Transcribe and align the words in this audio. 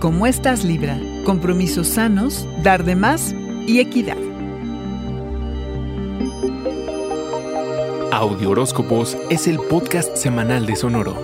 ¿Cómo 0.00 0.28
estás 0.28 0.62
Libra? 0.62 0.96
Compromisos 1.24 1.88
sanos, 1.88 2.46
dar 2.62 2.84
de 2.84 2.94
más 2.94 3.34
y 3.66 3.80
equidad. 3.80 4.16
Audio 8.12 8.50
Horóscopos 8.50 9.18
es 9.28 9.48
el 9.48 9.58
podcast 9.58 10.16
semanal 10.16 10.66
de 10.66 10.76
Sonoro. 10.76 11.16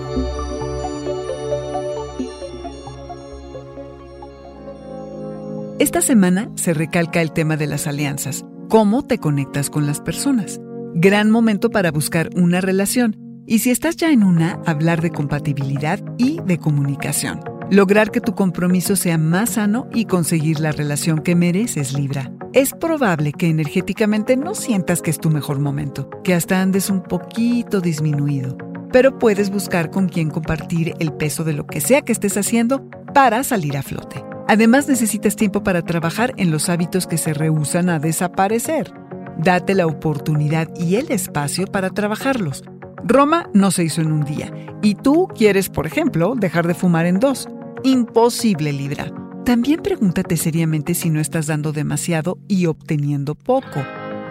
Esta 5.79 6.01
semana 6.01 6.49
se 6.55 6.73
recalca 6.73 7.21
el 7.21 7.31
tema 7.31 7.55
de 7.55 7.67
las 7.67 7.87
alianzas. 7.87 8.43
¿Cómo 8.67 9.03
te 9.05 9.19
conectas 9.19 9.69
con 9.69 9.87
las 9.87 10.01
personas? 10.01 10.59
Gran 10.95 11.31
momento 11.31 11.69
para 11.69 11.91
buscar 11.91 12.29
una 12.35 12.59
relación 12.59 13.15
y 13.47 13.59
si 13.59 13.71
estás 13.71 13.95
ya 13.95 14.11
en 14.11 14.23
una, 14.23 14.59
hablar 14.65 15.01
de 15.01 15.11
compatibilidad 15.11 16.01
y 16.17 16.41
de 16.41 16.57
comunicación. 16.57 17.54
Lograr 17.71 18.11
que 18.11 18.21
tu 18.21 18.35
compromiso 18.35 18.95
sea 18.95 19.17
más 19.17 19.51
sano 19.51 19.87
y 19.91 20.05
conseguir 20.05 20.59
la 20.59 20.71
relación 20.71 21.23
que 21.23 21.33
mereces, 21.33 21.93
Libra. 21.93 22.31
Es 22.53 22.73
probable 22.73 23.31
que 23.31 23.49
energéticamente 23.49 24.37
no 24.37 24.53
sientas 24.53 25.01
que 25.01 25.09
es 25.09 25.17
tu 25.17 25.31
mejor 25.31 25.59
momento, 25.59 26.07
que 26.23 26.35
hasta 26.35 26.61
andes 26.61 26.91
un 26.91 27.01
poquito 27.01 27.81
disminuido, 27.81 28.55
pero 28.91 29.17
puedes 29.17 29.49
buscar 29.49 29.89
con 29.89 30.07
quién 30.07 30.29
compartir 30.29 30.93
el 30.99 31.11
peso 31.13 31.43
de 31.43 31.53
lo 31.53 31.65
que 31.65 31.81
sea 31.81 32.03
que 32.03 32.11
estés 32.11 32.37
haciendo 32.37 32.87
para 33.15 33.43
salir 33.43 33.77
a 33.77 33.81
flote. 33.81 34.23
Además 34.47 34.87
necesitas 34.87 35.35
tiempo 35.35 35.63
para 35.63 35.81
trabajar 35.81 36.35
en 36.37 36.51
los 36.51 36.69
hábitos 36.69 37.07
que 37.07 37.17
se 37.17 37.33
rehusan 37.33 37.89
a 37.89 37.97
desaparecer. 37.97 38.93
Date 39.39 39.73
la 39.73 39.87
oportunidad 39.87 40.69
y 40.77 40.97
el 40.97 41.11
espacio 41.11 41.65
para 41.65 41.89
trabajarlos 41.89 42.63
Roma 43.07 43.51
no 43.53 43.69
se 43.69 43.83
hizo 43.83 44.01
en 44.01 44.11
un 44.11 44.23
día. 44.23 44.51
Y 44.81 44.95
tú 44.95 45.27
quieres, 45.27 45.69
por 45.69 45.85
ejemplo, 45.85 46.33
dejar 46.35 46.65
de 46.65 46.73
fumar 46.73 47.05
en 47.05 47.19
dos. 47.19 47.47
Imposible, 47.85 48.73
Libra. 48.73 49.13
También 49.45 49.79
pregúntate 49.83 50.37
seriamente 50.37 50.95
si 50.95 51.11
no 51.11 51.19
estás 51.19 51.45
dando 51.45 51.71
demasiado 51.71 52.39
y 52.47 52.65
obteniendo 52.65 53.35
poco. 53.35 53.79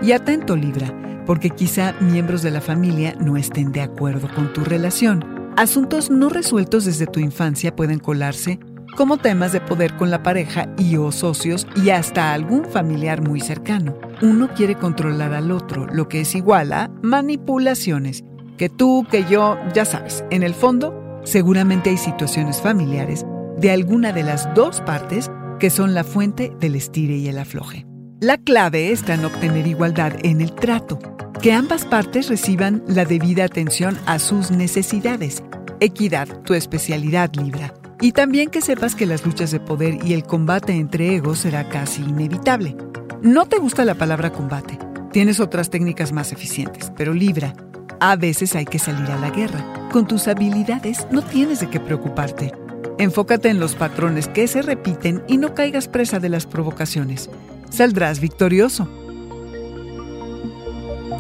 Y 0.03 0.11
atento, 0.11 0.57
Libra, 0.57 1.23
porque 1.25 1.51
quizá 1.51 1.95
miembros 2.01 2.43
de 2.43 2.51
la 2.51 2.61
familia 2.61 3.15
no 3.21 3.37
estén 3.37 3.71
de 3.71 3.81
acuerdo 3.81 4.29
con 4.35 4.53
tu 4.53 4.65
relación. 4.65 5.53
Asuntos 5.57 6.11
no 6.11 6.31
resueltos 6.31 6.85
desde 6.85 7.07
tu 7.07 7.21
infancia 7.21 7.77
pueden 7.77 8.01
colarse 8.01 8.59
como 8.97 9.19
temas 9.19 9.53
de 9.53 9.61
poder 9.61 9.95
con 9.95 10.11
la 10.11 10.25
pareja 10.25 10.75
y 10.77 10.97
o 10.97 11.13
socios 11.13 11.69
y 11.77 11.91
hasta 11.91 12.33
algún 12.33 12.65
familiar 12.65 13.23
muy 13.23 13.41
cercano. 13.41 13.97
Uno 14.21 14.49
quiere 14.53 14.75
controlar 14.75 15.33
al 15.33 15.53
otro, 15.53 15.87
lo 15.87 16.09
que 16.09 16.23
es 16.23 16.35
igual 16.35 16.73
a 16.73 16.91
manipulaciones 17.03 18.25
que 18.59 18.69
tú, 18.69 19.07
que 19.09 19.25
yo, 19.31 19.59
ya 19.73 19.85
sabes, 19.85 20.25
en 20.33 20.43
el 20.43 20.55
fondo, 20.55 21.21
seguramente 21.23 21.91
hay 21.91 21.99
situaciones 21.99 22.61
familiares 22.61 23.25
de 23.59 23.71
alguna 23.71 24.13
de 24.13 24.23
las 24.23 24.53
dos 24.55 24.81
partes 24.81 25.31
que 25.59 25.71
son 25.71 25.95
la 25.95 26.05
fuente 26.05 26.53
del 26.61 26.75
estire 26.75 27.17
y 27.17 27.29
el 27.29 27.39
afloje. 27.39 27.87
La 28.21 28.39
clave 28.39 28.91
está 28.91 29.15
en 29.15 29.25
obtener 29.25 29.67
igualdad 29.67 30.13
en 30.23 30.41
el 30.41 30.55
trato, 30.55 30.99
que 31.43 31.53
ambas 31.53 31.85
partes 31.85 32.29
reciban 32.29 32.83
la 32.87 33.05
debida 33.05 33.45
atención 33.45 33.99
a 34.07 34.19
sus 34.19 34.51
necesidades. 34.51 35.43
Equidad, 35.81 36.29
tu 36.43 36.55
especialidad 36.55 37.31
Libra. 37.35 37.75
Y 38.01 38.13
también 38.13 38.51
que 38.51 38.61
sepas 38.61 38.95
que 38.95 39.07
las 39.07 39.25
luchas 39.25 39.51
de 39.51 39.61
poder 39.61 40.05
y 40.05 40.15
el 40.15 40.25
combate 40.25 40.73
entre 40.73 41.15
egos 41.15 41.41
será 41.41 41.69
casi 41.69 42.03
inevitable. 42.03 42.77
No 43.23 43.47
te 43.47 43.59
gusta 43.59 43.85
la 43.85 43.95
palabra 43.95 44.31
combate, 44.31 44.79
tienes 45.13 45.41
otras 45.41 45.71
técnicas 45.71 46.13
más 46.13 46.33
eficientes, 46.33 46.93
pero 46.97 47.15
Libra, 47.15 47.55
a 48.01 48.17
veces 48.17 48.55
hay 48.55 48.65
que 48.65 48.79
salir 48.79 49.11
a 49.11 49.19
la 49.19 49.31
guerra. 49.31 49.89
Con 49.93 50.07
tus 50.07 50.29
habilidades 50.29 51.07
no 51.11 51.23
tienes 51.23 51.61
de 51.61 51.71
qué 51.71 51.81
preocuparte. 51.81 52.53
Enfócate 52.99 53.49
en 53.49 53.61
los 53.61 53.75
patrones 53.75 54.29
que 54.29 54.47
se 54.47 54.63
repiten 54.63 55.23
y 55.29 55.37
no 55.37 55.55
caigas 55.55 55.89
presa 55.89 56.21
de 56.21 56.29
las 56.29 56.47
provocaciones. 56.47 57.31
Saldrás 57.71 58.21
victorioso. 58.21 58.89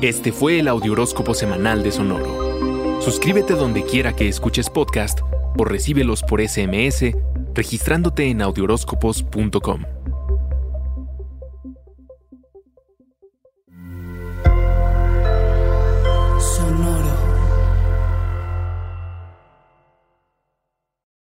Este 0.00 0.32
fue 0.32 0.60
el 0.60 0.68
Audioróscopo 0.68 1.34
Semanal 1.34 1.82
de 1.82 1.92
Sonoro. 1.92 3.00
Suscríbete 3.00 3.54
donde 3.54 3.84
quiera 3.84 4.14
que 4.14 4.28
escuches 4.28 4.70
podcast 4.70 5.20
o 5.56 5.64
recíbelos 5.64 6.22
por 6.22 6.40
SMS 6.46 7.14
registrándote 7.54 8.28
en 8.28 8.42
audioróscopos.com. 8.42 9.93